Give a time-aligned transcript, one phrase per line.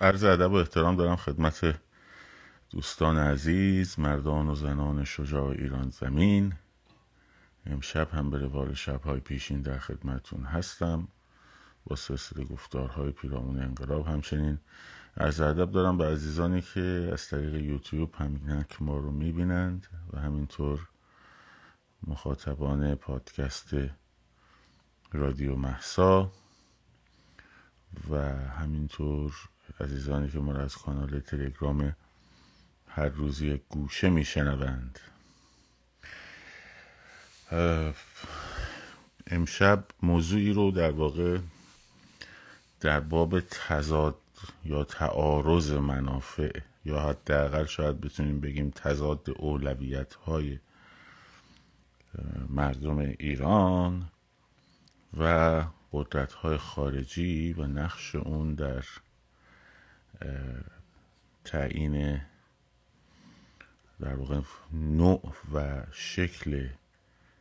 [0.00, 1.74] عرض ادب و احترام دارم خدمت
[2.70, 6.54] دوستان عزیز مردان و زنان شجاع ایران زمین.
[7.66, 11.08] امشب هم به روال شبهای پیشین در خدمتون هستم.
[11.84, 14.58] با سلسله گفتارهای پیرامون انقلاب همچنین
[15.16, 20.20] عرض ادب دارم به عزیزانی که از طریق یوتیوب هم که ما رو می‌بینند و
[20.20, 20.88] همینطور
[22.06, 23.70] مخاطبان پادکست
[25.12, 26.32] رادیو محسا
[28.10, 28.16] و
[28.48, 29.51] همینطور
[29.82, 31.96] عزیزانی که ما از کانال تلگرام
[32.88, 34.98] هر روزی گوشه میشنوند.
[39.26, 41.38] امشب موضوعی رو در واقع
[42.80, 44.16] در باب تضاد
[44.64, 50.58] یا تعارض منافع یا حداقل شاید بتونیم بگیم تضاد اولویت های
[52.48, 54.08] مردم ایران
[55.18, 58.84] و قدرت های خارجی و نقش اون در
[61.44, 62.20] تعیین
[64.00, 64.40] در واقع
[64.72, 66.68] نوع و شکل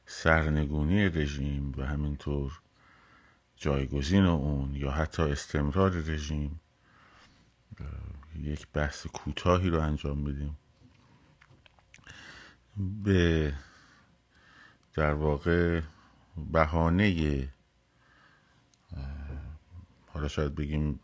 [0.05, 2.59] سرنگونی رژیم و همینطور
[3.55, 6.59] جایگزین اون یا حتی استمرار رژیم
[8.35, 10.57] یک بحث کوتاهی رو انجام میدیم.
[13.03, 13.53] به
[14.93, 15.81] در واقع
[16.51, 17.49] بهانه
[20.07, 20.99] حالا شاید بگیم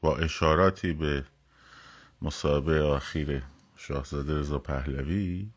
[0.00, 1.24] با اشاراتی به
[2.22, 3.42] مصاحبه آخیر
[3.76, 5.48] شاهزاده رضا پهلوی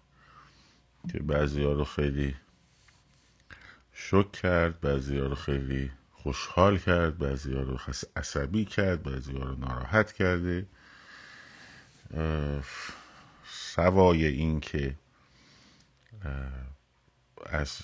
[1.12, 2.36] که بعضی ها رو خیلی
[3.94, 7.80] شک کرد بعضی ها رو خیلی خوشحال کرد بعضی ها رو
[8.16, 10.66] عصبی کرد بعضی ها رو ناراحت کرده.
[13.48, 14.96] سوای این که
[17.46, 17.80] از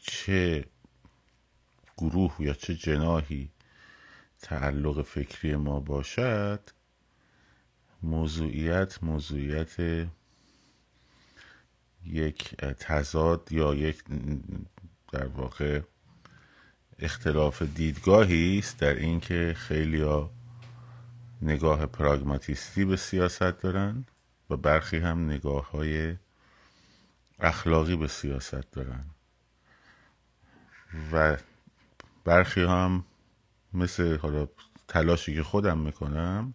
[0.00, 0.64] چه
[1.96, 3.50] گروه یا چه جناهی
[4.42, 6.60] تعلق فکری ما باشد
[8.02, 10.06] موضوعیت موضوعیت
[12.04, 14.04] یک تضاد یا یک
[15.12, 15.80] در واقع
[16.98, 20.26] اختلاف دیدگاهی است در اینکه خیلی
[21.42, 24.04] نگاه پراگماتیستی به سیاست دارن
[24.50, 26.16] و برخی هم نگاه های
[27.40, 29.04] اخلاقی به سیاست دارن.
[31.12, 31.36] و
[32.24, 33.04] برخی هم
[33.78, 34.48] مثل حالا
[34.88, 36.54] تلاشی که خودم می‌کنم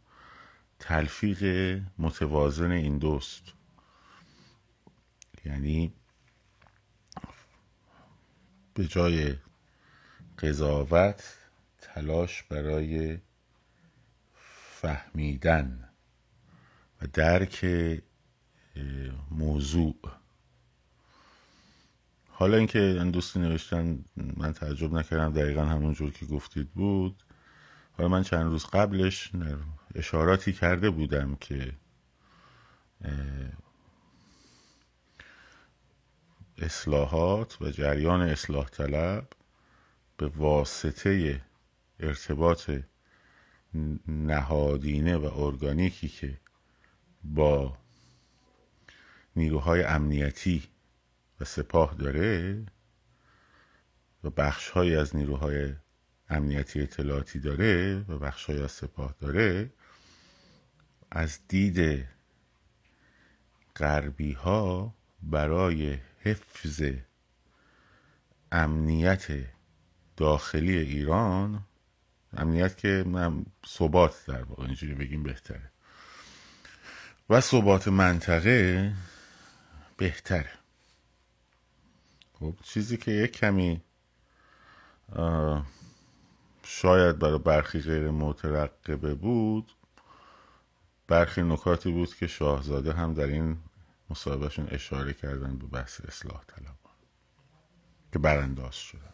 [0.79, 1.43] تلفیق
[1.97, 3.43] متوازن این دوست.
[5.45, 5.93] یعنی
[8.73, 9.35] به جای
[10.39, 11.37] قضاوت
[11.81, 13.19] تلاش برای
[14.81, 15.89] فهمیدن
[17.01, 17.65] و درک
[19.31, 20.22] موضوع.
[22.35, 24.05] حالا اینکه این دوستی نوشتن
[24.37, 27.23] من تعجب نکردم دقیقا همون جور که گفتید بود.
[27.97, 29.31] حالا من چند روز قبلش
[29.95, 31.73] اشاراتی کرده بودم که
[36.57, 39.27] اصلاحات و جریان اصلاح طلب
[40.17, 41.41] به واسطه
[41.99, 42.71] ارتباط
[44.07, 46.37] نهادینه و ارگانیکی که
[47.23, 47.77] با
[49.35, 50.63] نیروهای امنیتی
[51.43, 52.65] سپاه داره
[54.23, 55.73] و بخش از نیروهای
[56.29, 59.73] امنیتی اطلاعاتی داره و بخش از سپاه داره.
[61.11, 62.07] از دید
[63.75, 66.81] غربی ها برای حفظ
[68.51, 69.27] امنیت
[70.17, 71.65] داخلی ایران
[72.37, 75.71] امنیت که من ثبات در واقع اینجوری بگیم بهتره.
[77.29, 78.93] و ثبات منطقه
[79.97, 80.62] بهتره.
[82.43, 83.81] خب چیزی که یک کمی
[86.63, 89.71] شاید برای برخی غیر مترقبه بود
[91.07, 93.57] برخی نکاتی بود که شاهزاده هم در این
[94.09, 96.93] مصاحبهشون اشاره کردن به بحث اصلاح طلبان
[98.13, 99.13] که برانداز شدن.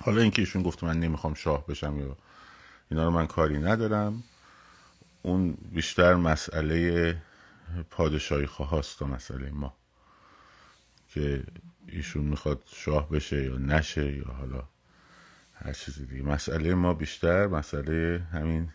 [0.00, 2.16] حالا اینکه ایشون گفت من نمی‌خوام شاه بشم یا
[2.90, 4.24] اینا رو من کاری ندارم
[5.22, 7.22] اون بیشتر مسئله
[7.90, 9.76] پادشاهی خواهاست تا مسئله ما.
[11.16, 11.44] که
[11.88, 14.68] ایشون می‌خواد شاه بشه یا نشه یا حالا
[15.54, 16.22] هر چیزی دیگه.
[16.22, 18.68] مسئله ما بیشتر مسئله همین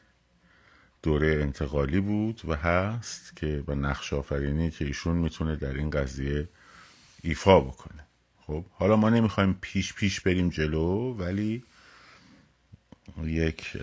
[1.03, 6.49] دوره انتقالی بود و هست که با نقش آفرینی که ایشون می‌تونه در این قضیه
[7.21, 8.07] ایفا بکنه.
[8.37, 11.63] خب حالا ما نمی‌خوایم پیش پیش بریم جلو ولی
[13.23, 13.77] یک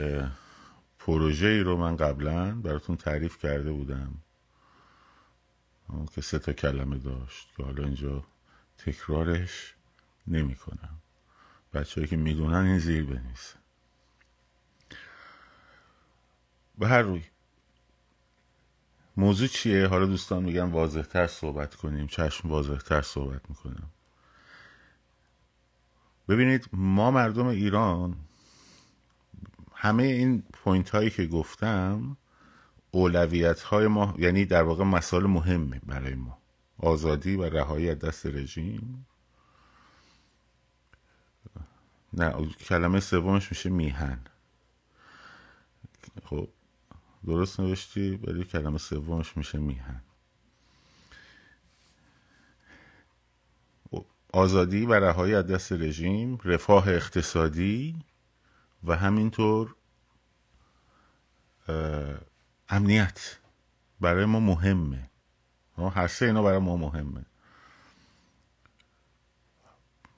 [0.99, 4.15] پروژه ای رو من قبلا براتون تعریف کرده بودم.
[6.15, 8.25] که سه تا کلمه داشت که حالا اینجا
[8.79, 9.75] تکرارش
[10.27, 10.99] نمی کنم.
[11.75, 13.59] بچه که می‌دونن این زیر بنویسن.
[16.79, 17.25] به هر روی.
[19.17, 22.07] موضوع چیه؟ حالا دوستان میگن واضح تر صحبت کنیم.
[22.07, 23.91] چشم واضح تر صحبت می‌کنم.
[26.29, 28.17] ببینید ما مردم ایران
[29.75, 32.17] همه این پوینت هایی که گفتم
[32.91, 36.39] اولویت های ما یعنی در واقع مسائل مهمه برای ما.
[36.79, 39.07] آزادی و رهایی از دست رژیم؟
[42.13, 44.21] نه کلمه سومش میشه میهن.
[46.25, 46.49] خب
[47.27, 50.03] درست نوشتی ولی کلمه سومش میشه میهن.
[54.33, 58.05] آزادی و رهایی از دست رژیم رفاه اقتصادی
[58.85, 59.75] و همینطور
[62.69, 63.39] امنیت.
[64.01, 65.11] برای ما مهمه.
[65.79, 67.25] هر سه اینا برای ما مهمه.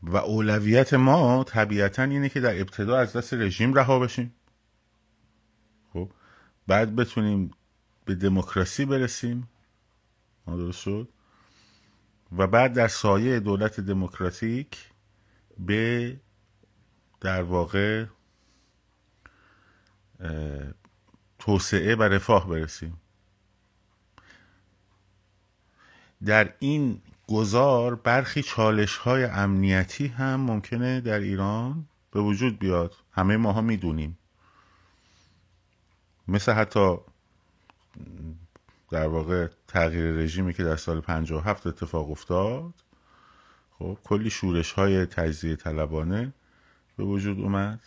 [0.02, 4.34] و اولویت ما طبیعتا اینه که در ابتدا از دست رژیم رها بشیم.
[5.92, 6.10] خب
[6.66, 7.50] بعد بتونیم
[8.04, 9.48] به دموکراسی برسیم.
[10.46, 11.08] درست شد.
[12.36, 14.90] و بعد در سایه دولت دموکراتیک
[15.58, 16.16] به
[17.20, 18.06] در واقع
[21.38, 23.00] توسعه و رفاه برسیم.
[26.24, 32.94] در این گذار برخی چالش های امنیتی هم ممکنه در ایران به وجود بیاد.
[33.12, 34.18] همه ماها می‌دونیم.
[36.28, 36.96] مثل حتی
[38.90, 42.74] در واقع تغییر رژیمی که در سال 57 اتفاق افتاد
[43.78, 46.32] خب کلی شورش های تجزیه طلبانه
[46.96, 47.80] به وجود اومد.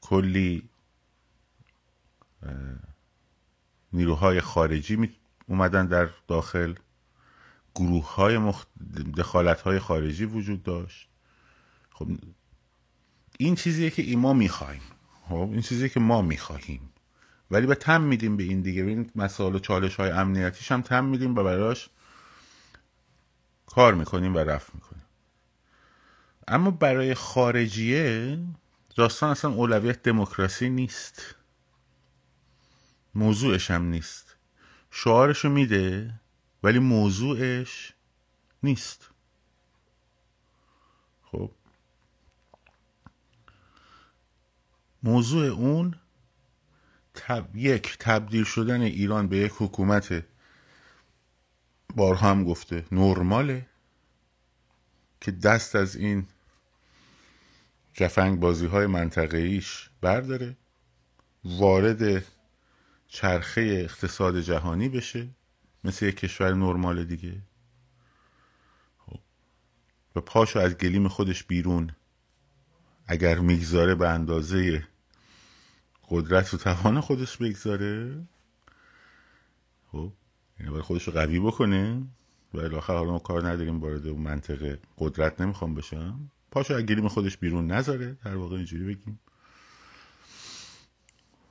[0.00, 0.68] کلی
[3.92, 6.74] نیروهای خارجی اومدن در داخل.
[7.74, 8.64] گروه های مخ...
[9.16, 11.08] دخالت های خارجی وجود داشت.
[11.90, 12.08] خب
[13.38, 14.82] این چیزیه که ما می‌خواهیم.
[15.28, 16.92] خب این چیزیه که ما می‌خواهیم.
[17.50, 18.82] ولی به تم میدیم به این دیگه.
[18.82, 21.90] این مسائل و چالش های امنیتیش هم تم میدیم و براش
[23.66, 25.02] کار می‌کنیم و رفت می‌کنیم.
[26.48, 28.38] اما برای خارجیه
[28.96, 31.34] داستان اصلا اولویت دموکراسی نیست.
[33.14, 34.36] موضوعش هم نیست.
[34.90, 36.14] شعارشو میده
[36.62, 37.92] ولی موضوعش
[38.62, 39.10] نیست.
[41.22, 41.50] خب.
[45.02, 45.94] موضوع اون
[47.14, 47.56] تب...
[47.56, 50.24] یک تبدیل شدن ایران به یک حکومت
[51.96, 53.66] بارها هم گفته نرماله
[55.20, 56.26] که دست از این
[57.92, 60.56] جفنگ بازی های منطقه ایش برداره
[61.44, 62.24] وارد
[63.14, 65.28] چرخه اقتصاد جهانی بشه.
[65.84, 67.42] مثل یک کشور نرمال دیگه.
[68.98, 69.18] خب.
[70.16, 71.90] و پاشو از گلیم خودش بیرون.
[73.06, 74.86] اگر می‌گذاره به اندازه
[76.08, 78.22] قدرت و توان خودش بگذاره.
[79.92, 80.12] خب.
[80.60, 82.02] یعنی باید خودش رو قوی بکنه.
[82.54, 86.30] و الاخر حالا ما کار نداریم وارد منطقه قدرت نمی‌خوام بشم.
[86.50, 88.16] پاشو از گلیم خودش بیرون نذاره.
[88.24, 89.20] در واقع اینجوری بگیم.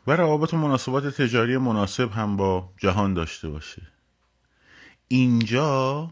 [0.08, 3.82] و روابط و مناسبات تجاری مناسب هم با جهان داشته باشه.
[5.08, 6.12] اینجا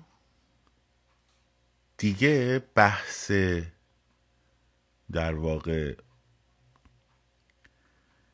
[1.98, 3.32] دیگه بحث
[5.12, 5.96] در واقع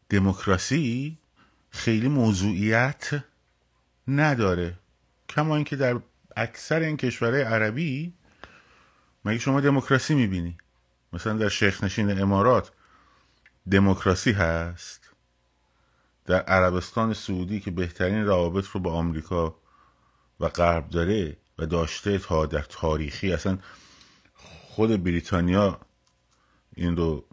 [0.09, 1.17] دموکراسی
[1.69, 3.23] خیلی موضوعیت
[4.07, 4.77] نداره.
[5.29, 5.99] کما اینکه در
[6.35, 8.13] اکثر این کشورهای عربی
[9.25, 10.57] مگه شما دموکراسی می‌بینی؟
[11.13, 12.71] مثلا در شیخ نشین امارات
[13.71, 15.04] دموکراسی هست؟
[16.25, 19.55] در عربستان سعودی که بهترین روابط رو با آمریکا
[20.39, 23.57] و غرب داره و داشته تا در تاریخی اصلا
[24.35, 25.79] خود بریتانیا
[26.75, 27.25] این رو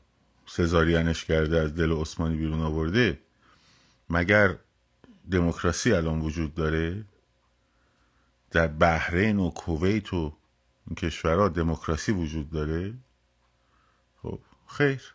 [0.46, 3.18] سزارینش کرده از دل عثمانی بیرون آورده.
[4.10, 4.56] مگر
[5.30, 7.04] دموکراسی الان وجود داره؟
[8.50, 10.36] در بحرین و کویت و
[10.86, 12.94] این کشورها دموکراسی وجود داره؟
[14.22, 15.14] خب خیر.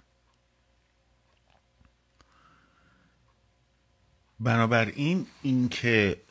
[4.40, 6.22] بنابراین اینکه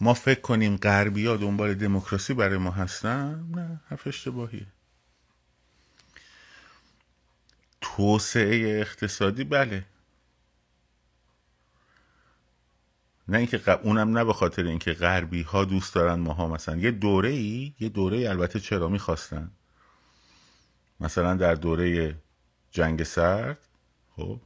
[0.00, 4.66] ما فکر کنیم غربی ها دنبال دموکراسی برای ما هستن نه حرف اشتباهیه.
[7.80, 9.84] توسعه اقتصادی بله.
[13.28, 16.76] نه اینکه اونم نه به خاطر اینکه غربی ها دوست دارن ماها مثلا.
[16.76, 19.50] یه دوره ای یه دوره ای البته چرا می‌خواستن.
[21.00, 22.16] مثلا در دوره
[22.70, 23.58] جنگ سرد
[24.16, 24.40] خب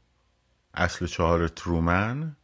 [0.75, 2.37] اصل چهار ترومن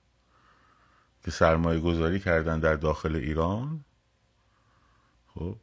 [1.29, 3.85] که سرمایه گذاری کردن در داخل ایران
[5.27, 5.57] خب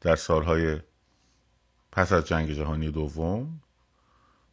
[0.00, 0.80] در سالهای
[1.92, 3.60] پس از جنگ جهانی دوم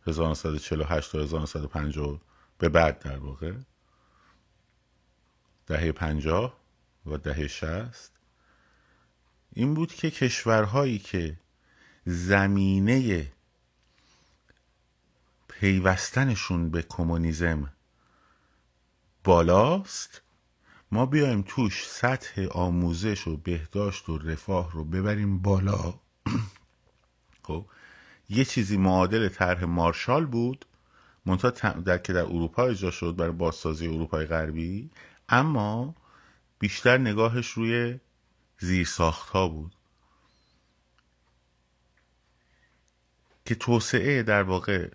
[0.08, 2.22] 1948 تا 1950
[2.58, 3.54] به بعد در واقع
[5.68, 6.58] دهه 50
[7.06, 8.12] و دهه 60
[9.54, 11.40] این بود که کشورهایی که
[12.06, 13.32] زمینه
[15.48, 17.75] پیوستنشون به کمونیسم
[19.26, 20.22] بالاست؟
[20.92, 25.94] ما بیایم توش سطح آموزش و بهداشت و رفاه رو ببریم بالا.
[27.44, 27.66] خب
[28.30, 30.66] یه چیزی معادل طرح مارشال بود
[31.26, 34.90] منتها در که در اروپا اجرا شد برای بازسازی اروپای غربی
[35.30, 35.96] اما
[36.60, 38.00] بیشتر نگاهش روی
[38.60, 39.76] زیرساخت ها بود.
[43.46, 44.90] که توسعه در واقع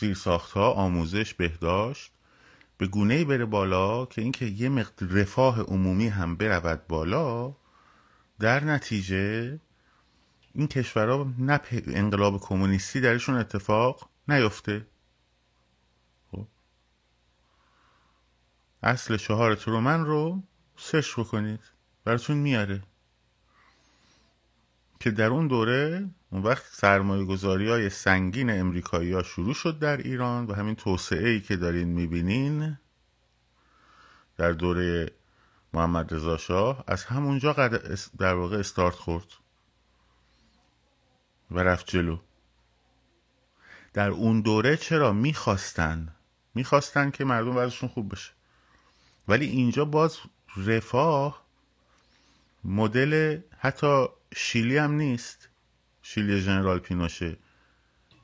[0.00, 2.15] زیرساخت ها آموزش بهداشت
[2.78, 7.54] به گونه بره بالا که اینکه یه مقدار رفاه عمومی هم برود بالا
[8.38, 9.60] در نتیجه
[10.54, 14.86] این کشورها نه انقلاب کمونیستی درشون اتفاق نیفته.
[16.30, 16.46] خب.
[18.82, 20.42] اصل چهار ترومن رو
[20.76, 21.60] سرچ بکنید.
[22.04, 22.82] براتون میاره.
[25.00, 29.96] که در اون دوره اون وقت سرمایه گذاری های سنگین امریکایی ها شروع شد در
[29.96, 32.78] ایران و همین توسعه ای که دارین می‌بینین
[34.36, 35.10] در دوره
[35.72, 37.52] محمد رضا شاه از همونجا
[38.18, 39.26] در واقع استارت خورد
[41.50, 42.18] و رفت جلو.
[43.92, 46.14] در اون دوره چرا می‌خواستن؟
[46.54, 48.32] می‌خواستن که مردم وضعشون خوب بشه.
[49.28, 50.18] ولی اینجا باز
[50.56, 51.42] رفاه
[52.64, 55.48] مدل حتی شیلی هم نیست.
[56.08, 57.36] شیلی ژنرال پینوشه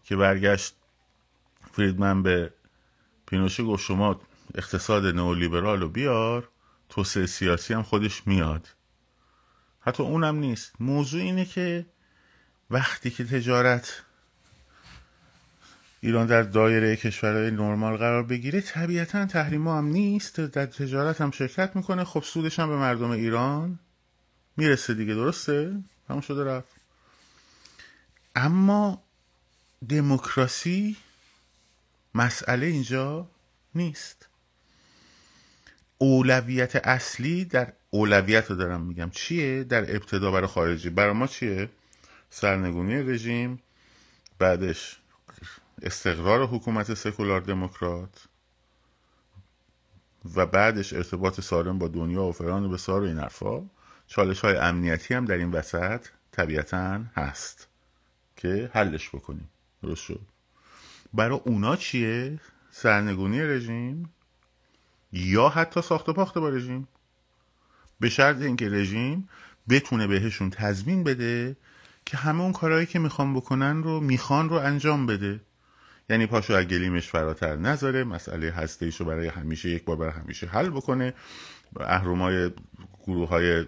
[0.05, 0.75] که برگشت
[1.73, 2.53] فریدمن به
[3.27, 4.21] پینوشه گفت شما
[4.55, 6.49] اقتصاد نئولیبرال رو بیار
[6.89, 8.69] توسعه سیاسی هم خودش میاد.
[9.81, 10.73] حتی اونم نیست.
[10.81, 11.87] موضوع اینه که
[12.71, 14.03] وقتی که تجارت
[16.01, 20.41] ایران در دایره کشورهای نرمال قرار بگیره طبیعتا تحریم هم نیست.
[20.41, 22.05] در تجارت هم شرکت می‌کنه.
[22.05, 23.79] خب سودش هم به مردم ایران
[24.57, 25.15] می‌رسه دیگه.
[25.15, 26.72] درسته؟ همون شده رفت.
[28.37, 29.03] اما
[29.89, 30.97] دموکراسی
[32.15, 33.29] مسئله اینجا
[33.75, 34.29] نیست.
[35.99, 39.11] اولویت اصلی در اولویت رو دارم میگم.
[39.11, 41.69] چیه در ابتدا برای خارجی؟ برای ما چیه؟
[42.31, 43.63] سرنگونی رژیم
[44.39, 44.97] بعدش
[45.83, 48.29] استقرار حکومت سکولار دموکرات
[50.35, 53.63] و بعدش ارتباط سالم با دنیا و فران و بسار و این حرفا.
[54.07, 57.69] چالش های امنیتی هم در این وسط طبیعتا هست.
[58.43, 59.49] که حلش بکنیم.
[59.83, 60.21] درست شد.
[61.15, 64.15] برای اونا چیه؟ سرنگونی رژیم
[65.13, 66.89] یا حتی ساخت و پاخت با رژیم.
[68.01, 69.29] به شرط اینکه رژیم
[69.69, 71.57] بتونه بهشون تضمین بده
[72.07, 75.41] که همه اون کارهایی که می‌خوان بکنن رو می‌خوان رو انجام بده.
[76.11, 80.47] یعنی پاشو از گلیمش فراتر نذاره مسئله هسته رو برای همیشه یک بار برای همیشه
[80.47, 81.15] حل بکنه.
[81.81, 82.51] اهرمای
[83.07, 83.67] گروه های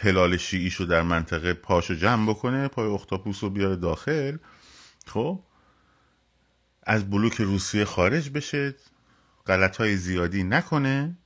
[0.00, 4.36] هلال شیعیش رو در منطقه پاشو جمع بکنه پای اختاپوس رو بیاره داخل.
[5.06, 5.40] خب؟
[6.82, 8.74] از بلوک روسیه خارج بشه
[9.46, 11.18] غلط های زیادی نکنه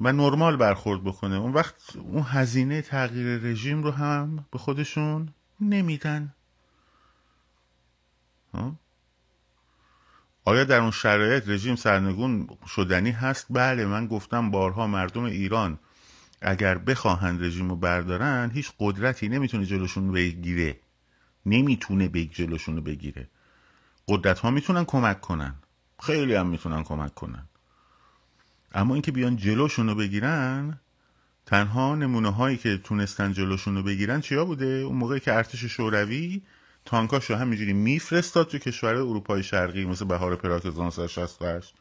[0.00, 1.36] و نرمال برخورد بکنه.
[1.36, 5.28] اون وقت اون هزینه تغییر رژیم رو هم به خودشون
[5.60, 6.34] نمیدن.
[10.44, 15.78] آیا در اون شرایط رژیم سرنگون شدنی هست؟ بله من گفتم بارها مردم ایران
[16.42, 20.76] اگر بخواهند رژیم رو بردارن هیچ قدرتی نمی‌تونه جلوشون بگیره.
[21.46, 23.28] نمی‌تونه به جلوشون بگیره.
[24.08, 25.54] قدرت ها می‌تونن کمک کنن.
[26.02, 27.46] خیلی هم می‌تونن کمک کنن.
[28.74, 30.80] اما اینکه بیان جلوشون رو بگیرن
[31.46, 36.42] تنها نمونه هایی که تونستن جلوشون رو بگیرن چیا بوده؟ اون موقعی که ارتش شوروی
[36.84, 41.74] تانکاشو همینجوری میفرستاد تو کشور اروپای شرقی مثل بهار پراگ 1968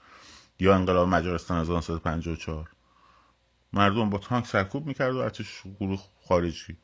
[0.60, 2.70] یا انقلاب مجارستان 1954
[3.76, 6.78] مردم با تانک سرکوب می‌کرد و ارتش گروه خارجی.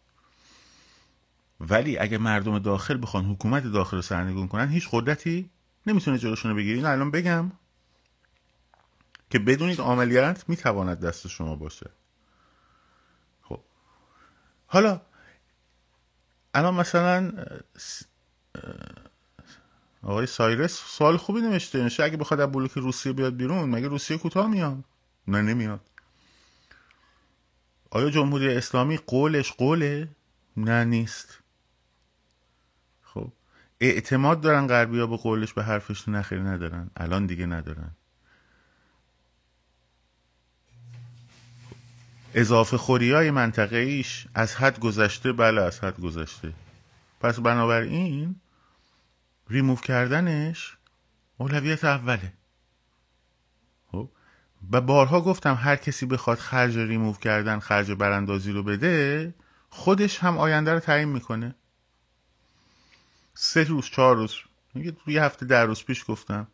[1.59, 5.49] ولی اگه مردم داخل بخوان حکومت داخل رو سرنگون کنن هیچ قدرتی
[5.87, 7.51] نمی‌تونه جلوشون رو بگیری الان بگم
[9.29, 11.89] که بدونید عملیات می‌تواند دست شما باشه.
[13.41, 13.59] خب.
[14.67, 15.01] حالا
[16.53, 17.31] الان مثلا
[20.03, 21.89] آقای سایرس سوال خوبی نوشته.
[21.99, 24.83] اگه بخواد از بلوک روسیه بیاد بیرون مگه روسیه کوتاه میاد؟
[25.27, 25.90] نه نمیاد.
[27.91, 30.09] آیا جمهوری اسلامی قولش قوله؟
[30.57, 31.39] نه نیست.
[33.01, 33.31] خب
[33.79, 36.89] اعتماد دارن غربی ها به قولش به حرفش نخیر ندارن.
[36.97, 37.91] الان دیگه ندارن.
[42.33, 46.53] اضافه خوری های منطقه ایش از حد گذشته بله از حد گذشته.
[47.19, 48.35] پس بنابراین
[49.49, 50.77] ریموو کردنش
[51.37, 52.33] اولویت اوله.
[54.71, 59.33] و بارها گفتم هر کسی بخواد خرج ریموو کردن خرج براندازی رو بده
[59.69, 61.55] خودش هم آینده رو تعیین می‌کنه.
[63.33, 64.35] سه روز چهار روز
[65.07, 66.47] یه هفته در روز پیش گفتم.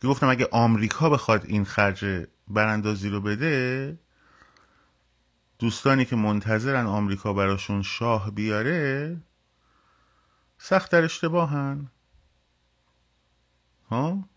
[0.00, 3.98] که گفتم اگه آمریکا بخواد این خرج براندازی رو بده
[5.58, 9.16] دوستانی که منتظرن آمریکا براشون شاه بیاره
[10.58, 11.90] سخت در اشتباهن.
[13.90, 14.28] ها؟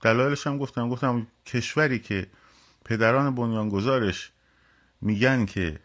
[0.00, 0.88] دلایلش هم گفتم.
[0.88, 2.26] گفتم کشوری که
[2.84, 4.32] پدران بنیانگذارش
[5.00, 5.80] میگن که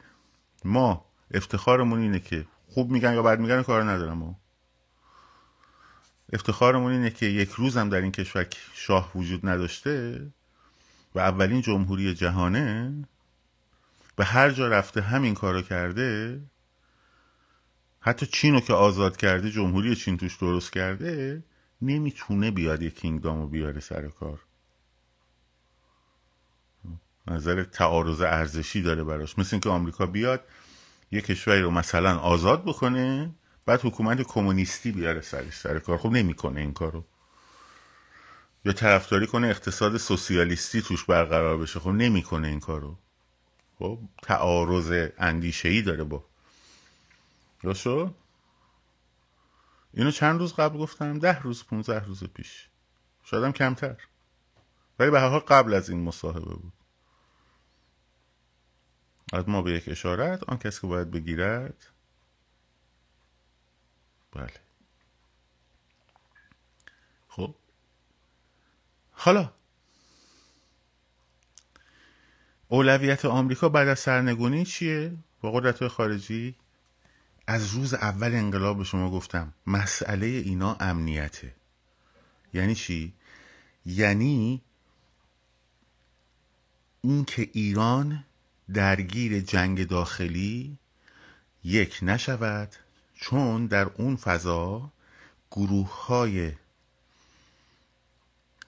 [0.65, 4.35] ما افتخارمون اینه که خوب میگن یا بد میگن کار ندارم
[6.33, 10.27] افتخارمون اینه که یک روزم در این کشور شاه وجود نداشته
[11.15, 12.93] و اولین جمهوری جهانه
[14.15, 16.41] به هر جا رفته همین کارو کرده
[17.99, 21.43] حتی چین رو که آزاد کرده جمهوری چین توش درست کرده
[21.81, 24.39] نمی‌تونه بیاد یک کینگدام رو بیاره سر کار.
[27.29, 29.39] نظر تعارض ارزشی داره براش.
[29.39, 30.43] مثل اینکه آمریکا بیاد
[31.11, 33.31] یه کشوری رو مثلا آزاد بکنه
[33.65, 35.97] بعد حکومت کمونیستی بیاره سرش سر کار.
[35.97, 37.05] خب نمی‌کنه این کارو.
[38.65, 41.79] یا طرفداری کنه اقتصاد سوسیالیستی توش برقرار بشه.
[41.79, 42.97] خب نمی‌کنه این کارو.
[43.79, 46.25] خب تعارض اندیشه ای داره با.
[47.63, 47.87] درست
[49.93, 51.19] اینو چند روز قبل گفتم.
[51.19, 52.67] ده روز پونزه روز پیش.
[53.23, 53.95] شادم کمتر.
[54.99, 56.73] ولی به هر حال قبل از این مصاحبه بود.
[59.33, 61.85] از ما به یک اشارت آن کسی که باید بگیرد.
[64.31, 64.53] بله.
[67.27, 67.55] خب.
[69.11, 69.51] حالا.
[72.67, 76.55] اولویت آمریکا بعد از سرنگونی چیه؟ با قدرت خارجی؟
[77.47, 81.55] از روز اول انقلاب به شما گفتم مسئله اینا امنیته.
[82.53, 83.13] یعنی چی؟
[83.85, 84.61] یعنی
[87.01, 88.25] اینکه ایران
[88.73, 90.77] درگیر جنگ داخلی
[91.63, 92.75] یک نشود
[93.15, 94.91] چون در اون فضا
[95.51, 96.51] گروه های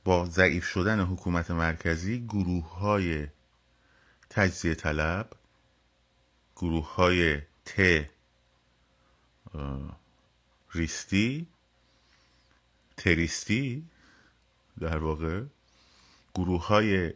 [0.04, 3.28] با ضعیف شدن حکومت مرکزی گروه های
[4.30, 5.30] تجزیه طلب
[6.56, 8.06] گروه های ت
[10.74, 11.48] ریستی
[12.98, 13.86] تریستی
[14.80, 15.44] در واقع
[16.36, 17.14] گروه های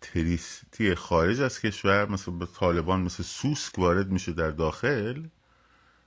[0.00, 5.22] تریستی خارج از کشور مثل به طالبان مثل سوسک وارد میشه در داخل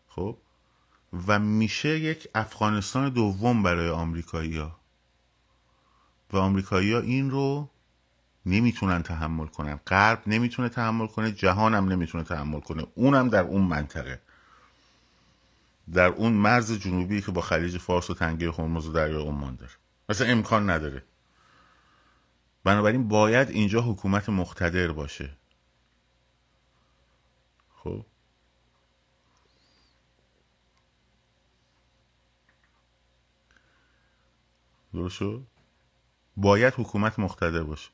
[0.08, 0.38] خب؟
[1.28, 4.60] و میشه یک افغانستان دوم برای آمریکایی
[6.34, 7.69] و آمریکایی این رو
[8.46, 9.80] نمی‌تونن تحمل کنن.
[9.88, 12.88] غرب نمی‌تونه تحمل کنه جهان هم نمی‌تونه تحمل کنه.
[12.96, 14.22] اونم در اون منطقه.
[15.93, 19.72] در اون مرز جنوبی که با خلیج فارس و تنگه هرمز و دریای عمان داره
[20.10, 21.04] مثلا امکان نداره.
[22.63, 25.38] بنابراین باید اینجا حکومت مقتدر باشه.
[27.76, 28.06] خب؟
[34.93, 35.23] درست
[36.38, 37.89] باید حکومت مقتدر باشه.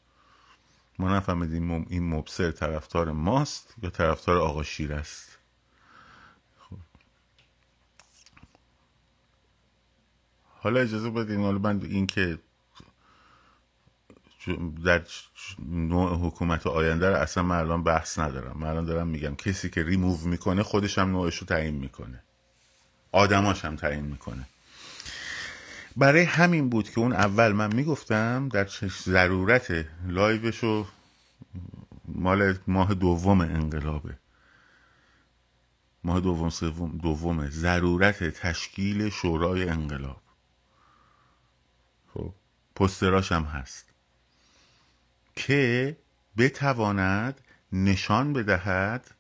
[1.00, 5.38] ما نفهمیدیم این مبصر طرفدار ماست یا طرفدار آقا شیر است.
[6.60, 6.78] خب.
[10.44, 12.40] حالا اجازه بدین حالا من این که
[14.86, 15.02] در
[15.70, 18.58] نوع حکومت آینده رو اصلا من الان بحث ندارم.
[18.58, 22.24] من الان دارم میگم کسی که ریموو می‌کنه خودش هم نوعش رو تعیین می‌کنه.
[23.12, 24.48] آدماش هم تعیین می‌کنه.
[25.98, 28.68] برای همین بود که اون اول من می‌گفتم در
[29.06, 30.86] ضرورت لایوش و
[32.08, 34.18] مال ماه دوم انقلابه.
[36.04, 40.22] ماه دوم سوم دومه ضرورت تشکیل شورای انقلاب.
[42.14, 42.34] خب
[42.76, 43.89] پستراش هم هست.
[45.40, 45.98] که
[46.38, 49.16] بتواند نشان بدهد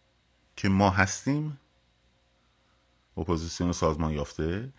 [0.55, 1.59] که ما هستیم.
[3.17, 4.73] اپوزیسیون سازمان یافته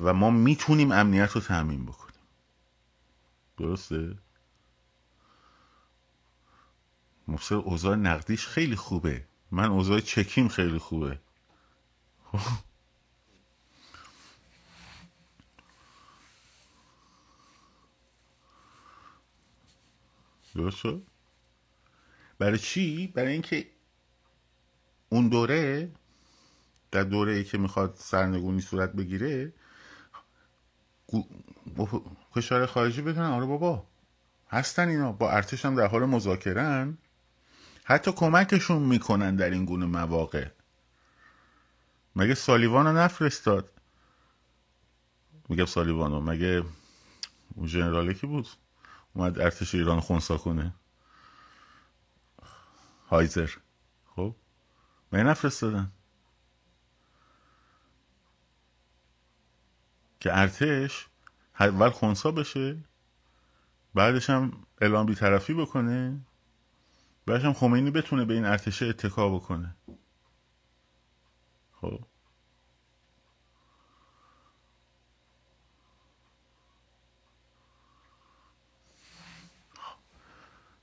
[0.00, 2.22] و ما می‌تونیم امنیت رو تعمین بکنیم.
[3.56, 4.18] درسته؟
[7.28, 9.24] مفسر اوضاع نقدیش خیلی خوبه.
[9.50, 11.18] من اوضاع چکیم خیلی خوبه.
[20.54, 20.82] درست
[22.38, 23.66] برای چی؟ برای اینکه
[25.08, 25.92] اون دوره
[26.90, 29.52] در دوره ای که می‌خواد سرنگونی صورت بگیره
[32.36, 33.86] کشور خارجی بدونن آره بابا.
[34.50, 35.12] هستن اینا.
[35.12, 36.98] با ارتش هم در حال مذاکرن.
[37.84, 40.48] حتی کمکشون می‌کنن در این گونه مواقع.
[42.16, 43.70] مگه سالیوان رو نفرستاد؟
[45.48, 46.20] میگم سالیوانو.
[46.20, 46.64] مگه
[47.54, 48.48] اون جنراله کی بود؟
[49.14, 50.74] اومد ارتش ایران خونسا کنه.
[53.08, 53.50] هایزر.
[54.16, 54.34] خب؟
[55.12, 55.92] من نفرستادن
[60.20, 61.06] که ارتش
[61.60, 62.76] اول خونسا بشه
[63.94, 66.20] بعدش هم اعلام بیطرفی بکنه
[67.26, 69.76] بعدش هم خمینی بتونه به این ارتش اتکا بکنه.
[71.80, 72.04] خب؟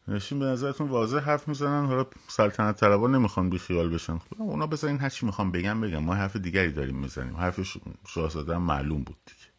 [0.07, 4.17] نشین به نظرتون واضح حرف می‌زنن؟ حالا سلطنت طلبا نمی‌خوان بی خیال بشن.
[4.17, 7.35] خب اونا بزنین هر چی می‌خوام بگم بگم ما حرف دیگری داریم می‌زنیم.
[7.35, 9.51] حرف شاهزاده معلوم بود دیگه.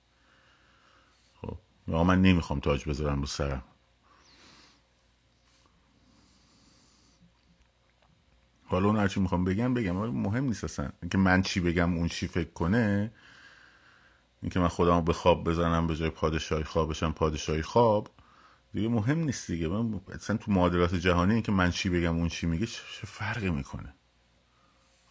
[1.40, 1.58] خب
[1.90, 3.62] من نمی‌خوام تاج بذارم رو سرم.
[8.64, 10.88] حالا اون هرچی می‌خوام بگم بگم مهم نیست اصلا.
[11.02, 13.12] اینکه من چی بگم اون چی فکر کنه
[14.42, 18.08] اینکه من خودم به خواب بزنم به جای پادشاهی خوابشم پادشاهی خواب
[18.72, 19.68] دیگه مهم نیست دیگه.
[19.68, 23.94] من اصلا تو معادلات جهانی اینکه من چی بگم اون چی میگه چه فرقی می‌کنه؟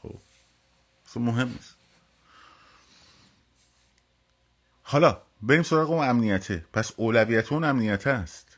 [0.01, 0.19] خب.
[1.05, 1.75] اصلا مهم نیست.
[4.83, 6.65] حالا بریم سراغ اون امنیته.
[6.73, 8.57] پس اولویت اون امنیت است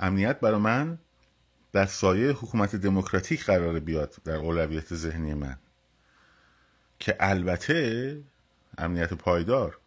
[0.00, 0.98] امنیت برای من
[1.72, 5.58] در سایه حکومت دموکراتیک قرار بیاد در اولویت ذهنی من.
[6.98, 8.22] که البته
[8.78, 9.78] امنیت پایدار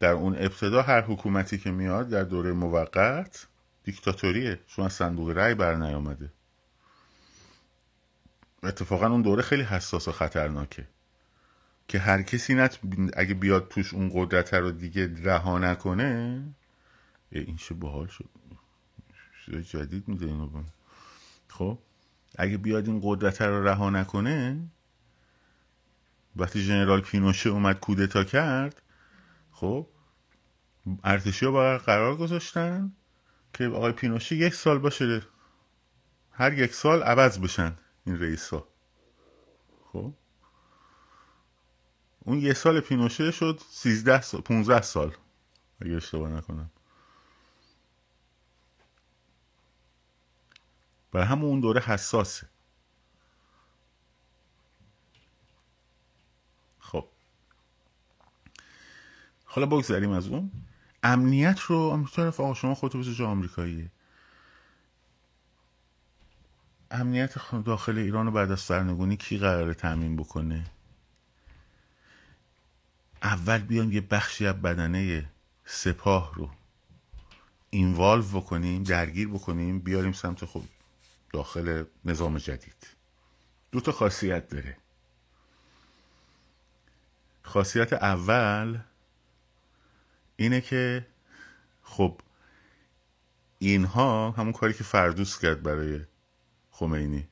[0.00, 3.46] در اون ابتدا هر حکومتی که میاد در دوره موقت
[3.84, 4.58] دیکتاتوریه.
[4.66, 6.32] چون از صندوق رأی بر نیامده.
[8.62, 10.86] اتفاقا اون دوره خیلی حساس و خطرناکه.
[11.88, 12.78] که هر کسی نت
[13.14, 16.42] اگه بیاد توش اون قدرت رو دیگه رها نکنه
[17.30, 18.28] این چه باحال شد.
[19.52, 20.48] جدید میده اینو
[21.48, 21.78] خب
[22.38, 24.58] اگه بیاد این قدرت رو رها نکنه
[26.36, 28.82] وقتی ژنرال پینوشه اومد کودتا کرد
[29.56, 29.86] خب
[31.04, 32.92] ارتشی ها قرار گذاشتن
[33.52, 35.22] که آقای پینوشه یک سال باشه
[36.30, 38.68] هر یک سال عوض بشن این رئیس ها
[39.92, 40.14] خب؟
[42.18, 45.16] اون یه سال پینوشه شد سیزده سال پونزده سال
[45.80, 46.70] اگه اشتباه نکنم.
[51.12, 52.48] برای همون اون دوره حساسه
[56.78, 57.08] خب
[59.56, 60.50] حالا بگذاریم از اون.
[61.02, 63.90] امنیت رو طرف آقا شما خودتو جا آمریکاییه.
[66.90, 70.64] امنیت داخل ایران رو بعد از سرنگونی کی قراره تامین بکنه؟
[73.22, 75.24] اول بیان یه بخشی از بدنه
[75.64, 76.50] سپاه رو
[77.70, 80.68] اینوالو بکنیم درگیر بکنیم بیاریم سمت خود
[81.32, 82.86] داخل نظام جدید.
[83.72, 84.76] دو تا خاصیت داره.
[87.42, 88.78] خاصیت اول
[90.36, 91.06] اینه که
[91.82, 92.20] خب
[93.58, 96.00] اینها همون کاری که فردوس کرد برای
[96.70, 97.28] خمینی.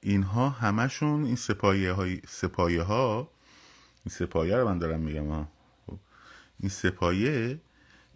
[0.00, 3.30] اینها همشون این سپایه های سپایه ها
[4.04, 5.48] این سپایه رو من دارم میگم ها.
[5.86, 5.98] خب
[6.60, 7.60] این سپایه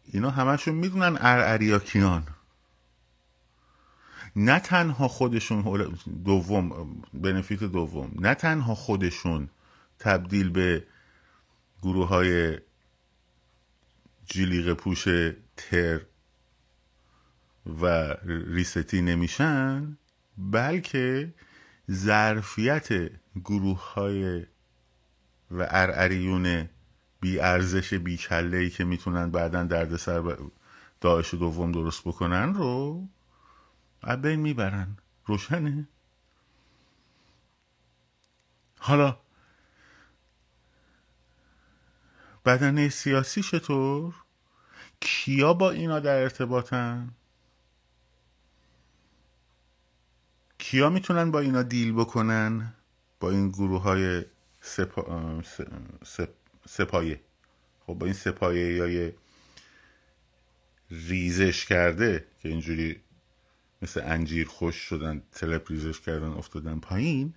[0.05, 2.27] اینا همشون می‌دونن ارعریاکیان
[4.37, 9.49] نه تنها خودشون دوم بنفیت دوم نه تنها خودشون
[9.99, 10.87] تبدیل به
[11.83, 12.59] گروه های
[14.29, 15.05] جلیق پوش
[15.57, 16.01] تر
[17.83, 19.99] و ریستی نمیشن
[20.39, 21.35] بلکه
[21.91, 22.89] ظرفیت
[23.45, 24.47] گروه های
[25.51, 26.69] و ارعریون
[27.21, 30.37] بی ارزش بی کله که می‌تونن بعدا دردسر
[31.01, 33.09] داعش دوم درست بکنن رو
[34.23, 34.97] بین می‌برن.
[35.27, 35.89] روشنه.
[38.79, 39.17] حالا
[42.49, 44.15] بدنه سیاسی چطور؟
[45.01, 47.11] کیا با اینا در ارتباطن؟
[50.59, 52.75] کیا می‌تونن با اینا دیل بکنن؟
[53.21, 54.25] با این گروه های
[54.61, 55.43] سپا...
[56.69, 57.21] سپایه.
[57.87, 59.13] خب با این سپایه یا
[60.91, 63.01] ریزش کرده که اینجوری
[63.83, 67.35] مثل انجیر خوش شدن تلپ ریزش کردن افتادن پایین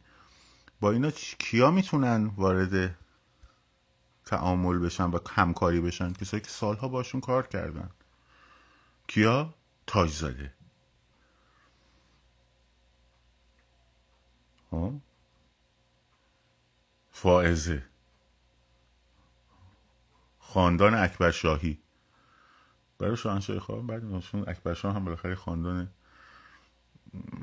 [0.79, 3.00] با اینا کیا می‌تونن وارد
[4.25, 6.13] تعامل بشن و همکاری بشن.
[6.13, 7.89] کسایی که سالها باشون کار کردن.
[9.07, 9.53] کیا؟
[9.87, 10.53] تاج زده
[14.71, 14.93] ها
[17.11, 17.83] فائزه.
[20.39, 21.79] خاندان اکبر شاهی
[22.97, 24.03] برای شاهنشاهی خواه بعد
[24.47, 25.89] اکبر شاه هم بالاخره خاندان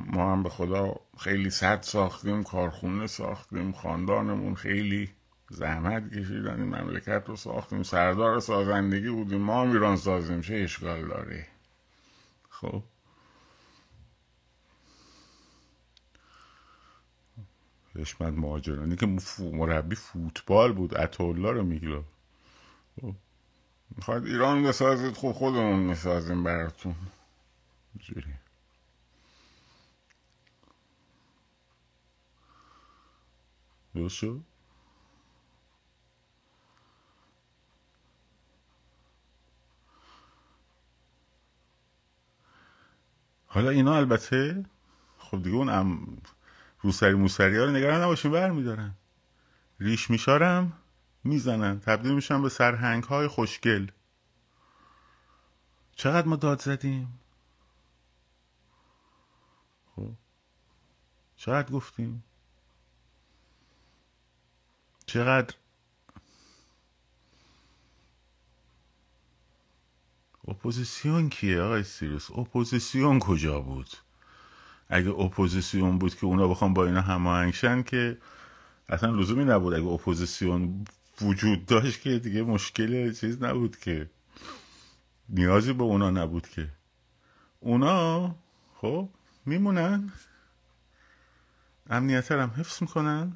[0.06, 5.10] ما هم به خدا خیلی سد ساختیم کارخونه ساختیم خاندانمون خیلی
[5.50, 7.82] زحمت کشیدن این مملکت رو ساختیم.
[7.82, 9.40] سردار سازندگی بودیم.
[9.40, 10.40] ما هم ایران سازیم.
[10.40, 11.46] چه اشکال داره؟
[12.50, 12.82] خب.
[17.94, 20.96] حشمت مهاجرانی که مربی فوتبال بود.
[20.96, 22.04] اتولا رو می‌گیره
[23.00, 23.14] خب.
[23.96, 26.94] می‌خواد ایران بسازید؟ خب خودمون می‌سازیم براتون.
[27.98, 28.34] جوری
[33.94, 34.40] درست شد؟
[43.48, 44.64] حالا اینا البته
[45.18, 46.18] خب دیگه اون ام
[46.80, 48.94] روسری موسری ها رو نگران نباشین برمیدارن.
[49.80, 50.72] ریش میشارم
[51.24, 51.80] می‌زنن.
[51.80, 53.86] تبدیل میشن به سرهنگ های خوشگل.
[55.96, 57.20] چقدر ما داد زدیم؟
[59.96, 60.12] خب.
[61.36, 62.24] چقدر گفتیم؟
[65.06, 65.54] چقدر
[70.48, 73.88] اپوزیسیون کیه آقای سیروس اپوزیسیون کجا بود؟
[74.88, 78.18] اگه اپوزیسیون بود که اونا بخوام با اینا هماهنگشن که
[78.88, 79.74] اصلا لزومی نبود.
[79.74, 80.84] اگه اپوزیسیون
[81.20, 84.10] وجود داشت که دیگه مشکل چیز نبود که.
[85.28, 86.68] نیازی به اونا نبود که.
[87.60, 88.34] اونا
[88.74, 89.08] خب
[89.46, 90.12] میمونن.
[91.90, 93.32] امنیت هم حفظ می‌کنن.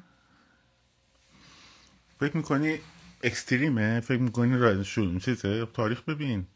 [2.19, 2.79] فکر می‌کنی
[3.23, 6.47] اکستریمه؟ فکر می‌کنی را چیزه؟ تاریخ ببین.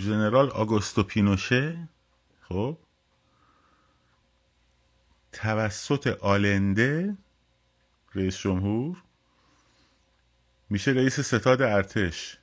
[0.00, 1.88] ژنرال آگوستو پینوشه
[2.40, 2.78] خب
[5.32, 7.16] توسط آلنده
[8.14, 9.02] رئیس جمهور
[10.70, 12.38] میشه رئیس ستاد ارتش.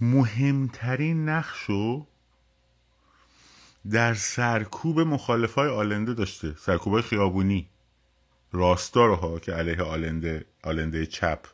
[0.00, 2.06] مهمترین نقشو
[3.90, 7.68] در سرکوب مخالفای آلنده داشته سرکوبای خیابونی.
[8.52, 11.46] راستار ها که علیه آلنده آلنده چپ.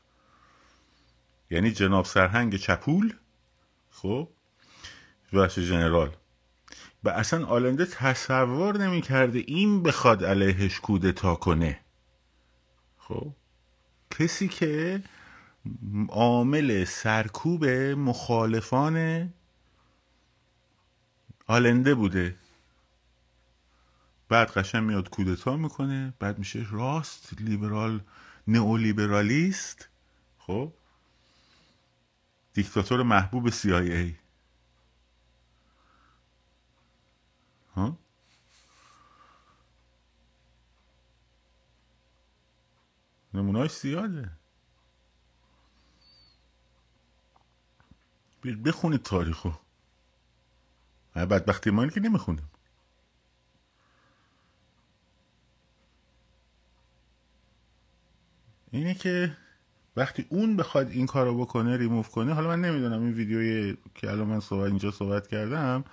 [1.51, 3.15] یعنی جناب سرهنگ چپول
[3.97, 4.29] خب؟
[5.33, 6.11] بخش جنرال.
[7.05, 11.81] و اصلا آلنده تصور نمی‌کرده این بخواد علیهش کودتا کنه.
[12.99, 13.33] خب؟
[14.11, 15.03] کسی که
[16.09, 17.65] عامل سرکوب
[17.97, 19.29] مخالفان
[21.47, 22.37] آلنده بوده.
[24.29, 28.01] بعد قشن میاد کودتا می‌کنه بعد میشه راست لیبرال
[28.49, 29.89] نئولیبرالیست.
[30.39, 30.73] خب؟
[32.57, 34.15] دیکتاتور محبوب CIA
[37.75, 37.99] ها؟
[43.35, 44.31] نمونهاش زیاده
[48.45, 49.51] بخونید تاریخو.
[51.15, 52.51] بدبختی ما که نمی‌خونیم.
[58.71, 59.37] اینه که
[59.97, 64.27] وقتی اون بخواد این کارو بکنه ریموف کنه حالا من نمی‌دونم این ویدیوی که الان
[64.27, 65.85] من صحبت اینجا صحبت کردم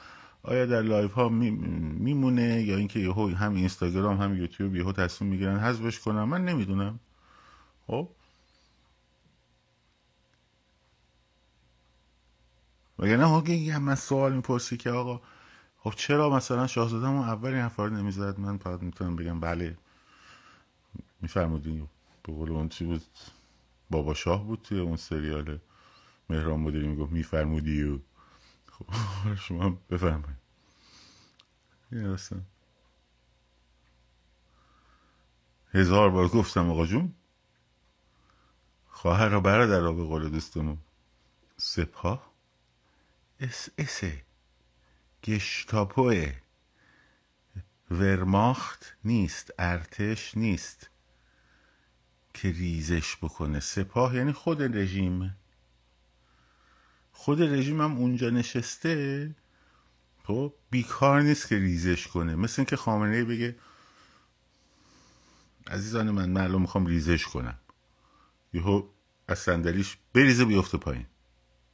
[0.44, 5.60] آیا در live ها میمونه یا اینکه یهو هم اینستاگرام هم یوتیوب یهو تصمیم می‌گیرن
[5.60, 7.00] حذفش کنم من نمی‌دونم.
[7.88, 8.10] خب؟
[13.00, 13.44] وگرنه ها
[13.80, 15.22] من سوال می‌پرسی که آقا
[15.78, 19.78] خب چرا مثلا شاهزاده اون اول این حرفا نمی‌زد؟ من فقط می‌تونم بگم بله.
[21.22, 21.88] میفرمودین.
[22.24, 23.02] به قول اون چی بود؟
[23.90, 25.60] بابا شاه بود توی اون سریال
[26.30, 28.00] مهران مدیری می‌گفت میفرمودی و
[28.72, 28.86] خب
[29.36, 30.44] شما بفرمایید.
[31.92, 32.18] این
[35.74, 37.14] هزار بار گفتم آقا جون.
[38.88, 40.78] خواهر را برادر را به قول دوستمون.
[41.58, 42.34] سپاه.
[43.40, 44.26] اس اسه
[45.24, 46.34] گشتاپوه.
[47.92, 50.90] ورماخت نیست ارتش نیست.
[52.34, 53.60] که ریزش بکنه.
[53.60, 55.38] سپاه یعنی خود رژیم.
[57.12, 59.36] خود رژیم هم اونجا نشسته
[60.24, 62.36] تو بیکار نیست که ریزش کنه.
[62.36, 63.56] مثل اینکه خامنه بگه
[65.68, 67.60] عزیزان من معلوم می‌خوام ریزش کنم.
[68.54, 68.88] یهو
[69.28, 71.06] از صندلیش بریزه بیفته پایین.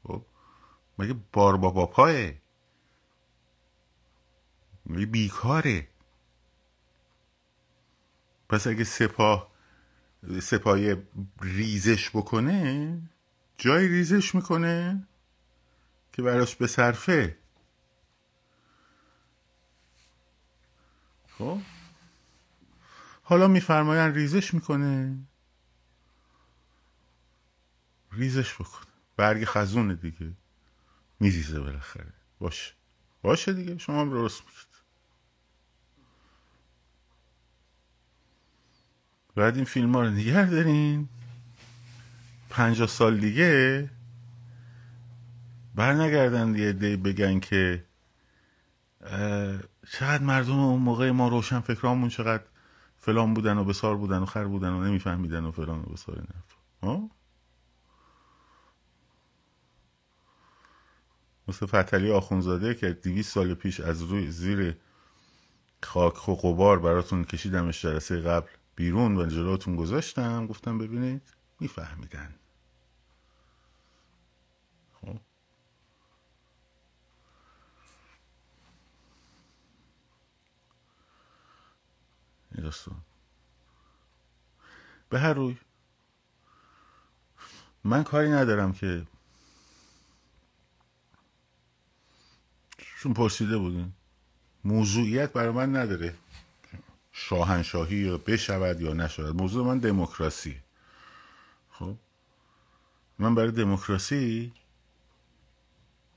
[0.03, 0.25] خب
[0.99, 2.41] مگه بار با پایه؟
[4.85, 5.87] مگه بیکاره؟
[8.49, 9.51] پس اگه سپاه
[10.41, 10.95] سپاهی
[11.41, 13.01] ریزش بکنه
[13.57, 15.07] جای ریزش می‌کنه
[16.13, 17.37] که براش به صرفه
[21.37, 21.59] خب؟
[23.23, 25.17] حالا میفرماین ریزش می‌کنه.
[28.11, 28.85] ریزش بکن.
[29.17, 30.33] برگ خزونه دیگه.
[31.19, 32.13] میریزه بالاخره.
[32.39, 32.73] باشه.
[33.21, 33.77] باشه دیگه.
[33.77, 34.68] شما هم درست میگید
[39.35, 41.09] بعد این فیلم ها رو نگه دارین.
[42.49, 43.89] پنجاه سال دیگه
[45.75, 47.83] بر نگردن یه دی بگن که
[49.91, 52.43] چقدر مردم اون موقع ما روشن فکرامون چقدر
[52.97, 56.23] فلان بودن و بسار بودن و خر بودن و نمیفهمیدن و فلان و بسار
[56.83, 57.09] ها؟
[61.47, 64.75] مثل فتلی آخونزاده که دیویس سال پیش از روی زیر
[65.83, 68.49] خاک و غبار براتون کشیدمش جلسه قبل.
[68.79, 71.21] بیرون و جلوتون گذاشتم گفتم ببینید
[71.59, 72.35] میفهمیدن.
[74.93, 75.19] خب.
[85.09, 85.57] به هر روی.
[87.83, 89.07] من کاری ندارم که
[92.99, 93.93] چون پرسیده بودین.
[94.63, 96.15] موضوعیت برای من نداره.
[97.19, 99.35] شاهنشاهی یا بشود یا نشود.
[99.35, 100.61] موضوع من دموکراسی.
[101.69, 101.95] خب؟
[103.19, 104.53] من برای دموکراسی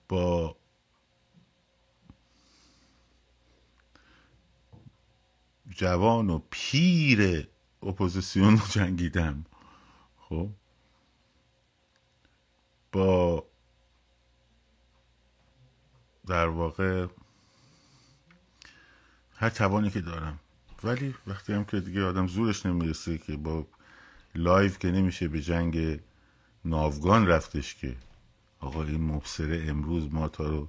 [0.08, 0.56] با
[5.68, 7.48] جوان و پیر
[7.82, 9.44] اپوزیسیون جنگیدم.
[10.18, 10.48] خب؟
[12.92, 13.46] با
[16.26, 17.06] در واقع
[19.36, 20.41] هر توانی که دارم.
[20.84, 23.66] ولی وقتی هم که دیگه آدم زورش نمی‌رسه که با
[24.34, 26.00] لایف که نمیشه به جنگ
[26.64, 27.96] ناوگان رفتش که
[28.60, 30.68] آقا این مبصره امروز ما تا رو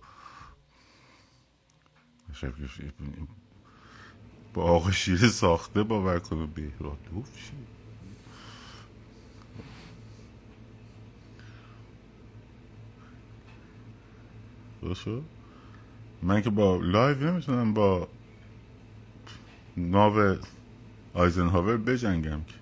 [4.54, 7.74] با آقا شیره ساخته باور کنه بهرادوف شد؟
[16.22, 18.08] من که با live نمی‌تونم با
[19.78, 20.38] ناو
[21.14, 22.54] آیزنهاور بجنگم که.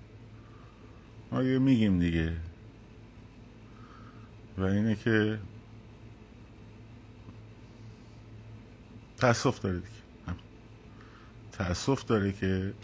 [1.32, 2.36] ما یه میگیم دیگه.
[4.58, 5.38] و اینه که
[9.16, 9.88] تاسف داره دیگه.
[11.52, 12.74] تاسف داره که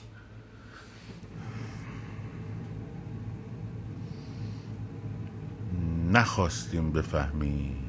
[6.12, 7.84] نخواستیم بفهمیم.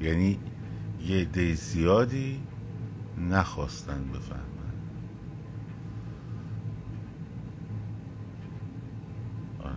[0.00, 0.38] یعنی
[1.06, 2.40] یه عده زیادی
[3.18, 4.40] نخواستن بفهمن.
[9.64, 9.72] آره.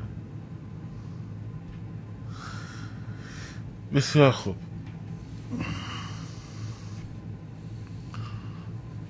[3.94, 4.56] بسیار خوب.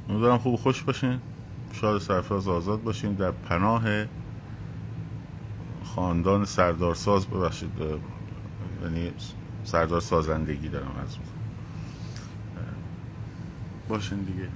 [0.09, 1.19] امیدوارم خوب خوش باشین.
[1.73, 3.13] شاد سرفراز آزاد باشین.
[3.13, 3.83] در پناه
[5.83, 7.27] خاندان سردارساز.
[7.27, 7.71] ببخشید
[8.83, 9.11] یعنی
[9.63, 11.17] سردار سازندگی دارم از
[13.93, 14.47] باشین دیگه.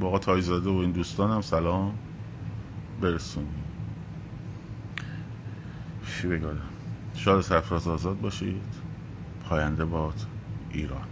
[0.00, 1.98] با آقا تایزاده و این دوستانم سلام.
[3.00, 3.46] برسونی
[6.06, 6.48] چی بگم؟
[7.14, 8.62] شاد سرفراز آزاد باشید.
[9.48, 10.26] پاینده باد
[10.70, 11.06] ایران.